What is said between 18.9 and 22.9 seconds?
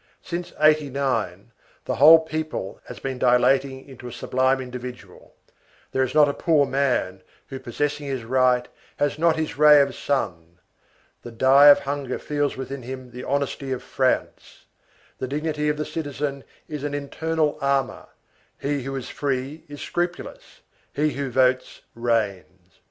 is free is scrupulous; he who votes reigns.